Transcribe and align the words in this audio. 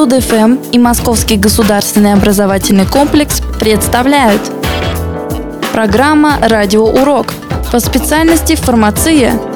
Студ-ФМ 0.00 0.56
и 0.72 0.78
Московский 0.78 1.36
государственный 1.36 2.14
образовательный 2.14 2.86
комплекс 2.86 3.42
представляют 3.60 4.40
Программа 5.74 6.38
«Радиоурок» 6.40 7.34
по 7.70 7.80
специальности 7.80 8.54
«Фармация». 8.54 9.49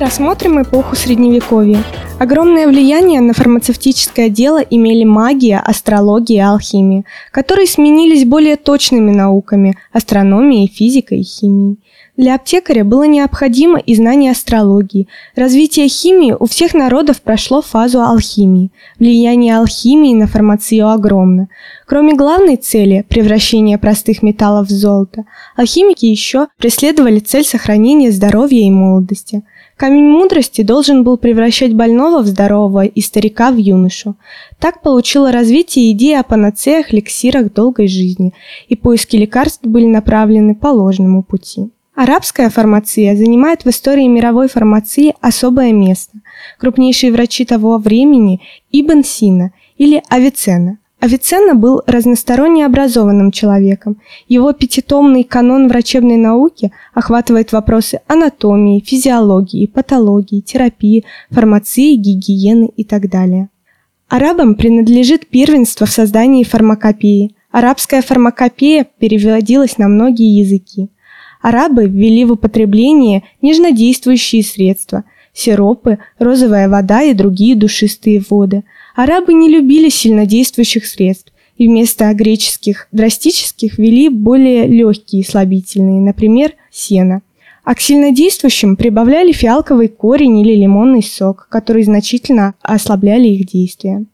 Рассмотрим 0.00 0.60
эпоху 0.60 0.96
Средневековья. 0.96 1.78
Огромное 2.18 2.66
влияние 2.66 3.20
на 3.20 3.32
фармацевтическое 3.32 4.28
дело 4.28 4.58
имели 4.58 5.04
магия, 5.04 5.58
астрология 5.58 6.38
и 6.38 6.40
алхимия, 6.40 7.04
которые 7.30 7.68
сменились 7.68 8.24
более 8.24 8.56
точными 8.56 9.12
науками– 9.12 9.78
астрономией, 9.92 10.66
физикой 10.66 11.20
и 11.20 11.22
химией. 11.22 11.78
Для 12.16 12.34
аптекаря 12.34 12.84
было 12.84 13.04
необходимо 13.04 13.78
и 13.78 13.94
знание 13.94 14.32
астрологии. 14.32 15.06
Развитие 15.36 15.88
химии 15.88 16.34
у 16.38 16.46
всех 16.46 16.74
народов 16.74 17.22
прошло 17.22 17.62
фазу 17.62 18.00
алхимии. 18.00 18.72
Влияние 18.98 19.56
алхимии 19.56 20.14
на 20.14 20.26
фармацию 20.26 20.88
огромно. 20.88 21.48
Кроме 21.86 22.14
главной 22.14 22.56
цели– 22.56 23.04
превращения 23.08 23.78
простых 23.78 24.24
металлов 24.24 24.68
в 24.68 24.72
золото, 24.72 25.24
алхимики 25.56 26.06
еще 26.06 26.48
преследовали 26.58 27.20
цель 27.20 27.44
сохранения 27.44 28.10
здоровья 28.10 28.66
и 28.66 28.70
молодости– 28.70 29.44
Камень 29.76 30.08
мудрости 30.08 30.62
должен 30.62 31.02
был 31.02 31.16
превращать 31.16 31.74
больного 31.74 32.22
в 32.22 32.26
здорового 32.26 32.84
и 32.84 33.00
старика 33.00 33.50
в 33.50 33.56
юношу. 33.56 34.14
Так 34.60 34.82
получила 34.82 35.32
развитие 35.32 35.90
идея 35.92 36.20
о 36.20 36.22
панацеях, 36.22 36.94
эликсирах 36.94 37.52
долгой 37.52 37.88
жизни, 37.88 38.32
и 38.68 38.76
поиски 38.76 39.16
лекарств 39.16 39.64
были 39.64 39.86
направлены 39.86 40.54
по 40.54 40.68
ложному 40.68 41.24
пути. 41.24 41.70
Арабская 41.96 42.50
фармация 42.50 43.16
занимает 43.16 43.64
в 43.64 43.68
истории 43.68 44.06
мировой 44.06 44.48
фармации 44.48 45.14
особое 45.20 45.72
место. 45.72 46.18
Крупнейшие 46.58 47.12
врачи 47.12 47.44
того 47.44 47.78
времени– 47.78 48.40
Ибн 48.72 49.04
Сина 49.04 49.52
или 49.76 50.02
Авиценна. 50.08 50.78
Авиценна 51.00 51.54
был 51.54 51.82
разносторонне 51.86 52.64
образованным 52.64 53.30
человеком. 53.30 53.98
Его 54.26 54.52
пятитомный 54.52 55.22
канон 55.22 55.68
врачебной 55.68 56.16
науки 56.16 56.72
охватывает 56.94 57.52
вопросы 57.52 58.00
анатомии, 58.06 58.82
физиологии, 58.84 59.66
патологии, 59.66 60.40
терапии, 60.40 61.04
фармации, 61.30 61.96
гигиены 61.96 62.70
и 62.74 62.84
так 62.84 63.10
далее. 63.10 63.50
Арабам 64.08 64.54
принадлежит 64.54 65.26
первенство 65.26 65.86
в 65.86 65.90
создании 65.90 66.44
фармакопеи. 66.44 67.34
Арабская 67.50 68.00
фармакопея 68.00 68.86
переводилась 68.98 69.76
на 69.76 69.88
многие 69.88 70.38
языки. 70.38 70.88
Арабы 71.42 71.86
ввели 71.86 72.24
в 72.24 72.32
употребление 72.32 73.24
нежнодействующие 73.42 74.42
средства– 74.42 75.04
сиропы, 75.34 75.98
розовая 76.18 76.68
вода 76.68 77.02
и 77.02 77.12
другие 77.12 77.56
душистые 77.56 78.22
воды. 78.30 78.62
Арабы 78.94 79.34
не 79.34 79.50
любили 79.50 79.90
сильнодействующих 79.90 80.86
средств 80.86 81.32
и 81.56 81.68
вместо 81.68 82.12
греческих 82.14 82.88
драстических 82.92 83.78
ввели 83.78 84.08
более 84.08 84.66
легкие 84.66 85.24
слабительные, 85.24 86.00
например, 86.00 86.54
сено. 86.70 87.22
А 87.64 87.74
к 87.74 87.80
сильнодействующим 87.80 88.76
прибавляли 88.76 89.32
фиалковый 89.32 89.88
корень 89.88 90.38
или 90.40 90.54
лимонный 90.54 91.02
сок, 91.02 91.48
которые 91.50 91.84
значительно 91.84 92.54
ослабляли 92.62 93.28
их 93.28 93.46
действие. 93.46 94.04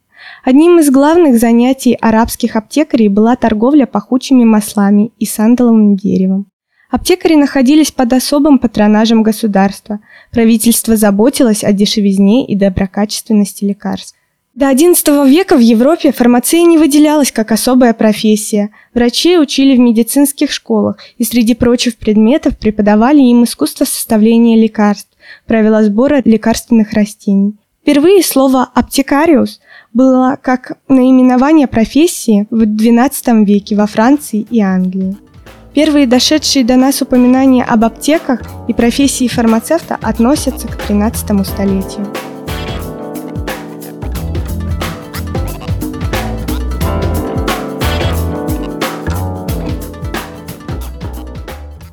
Одним 0.45 0.79
из 0.79 0.91
главных 0.91 1.39
занятий 1.39 1.97
арабских 2.01 2.57
аптекарей 2.57 3.09
была 3.09 3.37
торговля 3.37 3.87
пахучими 3.87 4.45
маслами 4.45 5.13
и 5.19 5.27
сандаловым 5.27 5.97
деревом. 5.97 6.50
Аптекари 6.91 7.37
находились 7.37 7.93
под 7.93 8.13
особым 8.13 8.59
патронажем 8.59 9.23
государства. 9.23 10.01
Правительство 10.33 10.97
заботилось 10.97 11.63
о 11.63 11.73
дешевизне 11.73 12.47
и 12.47 12.57
доброкачественности 12.57 13.65
лекарств. 13.65 14.17
До 14.57 14.73
XI 14.73 15.29
века 15.29 15.57
в 15.57 15.61
Европе 15.61 16.11
фармация 16.11 16.63
не 16.63 16.77
выделялась 16.77 17.31
как 17.31 17.53
особая 17.53 17.95
профессия. 17.95 18.71
Врачей 18.93 19.41
учили 19.41 19.77
в 19.77 19.79
медицинских 19.79 20.51
школах 20.51 20.99
и 21.19 21.25
среди 21.25 21.55
прочих 21.55 21.97
предметов 21.97 22.59
преподавали 22.59 23.21
им 23.21 23.45
искусство 23.45 23.85
составления 23.85 24.61
лекарств, 24.61 25.11
правила 25.47 25.85
сбора 25.85 26.21
лекарственных 26.25 26.93
растений. 26.93 27.55
Впервые 27.83 28.25
слово 28.25 28.69
«аптекариус» 28.75 29.61
было 29.93 30.37
как 30.43 30.79
наименование 30.89 31.69
профессии 31.69 32.49
в 32.51 32.63
XII 32.63 33.45
веке 33.45 33.77
во 33.77 33.87
Франции 33.87 34.47
и 34.51 34.61
Англии. 34.61 35.17
Первые 35.75 36.07
дошедшие 36.07 36.65
до 36.65 36.77
нас 36.77 37.01
упоминания 37.01 37.65
об 37.65 37.85
аптеках 37.85 38.43
и 38.67 38.75
профессии 38.75 39.29
фармацевта 39.29 39.99
относятся 40.03 40.67
к 40.67 40.91
XIII 40.91 41.45
столетию. 41.45 42.30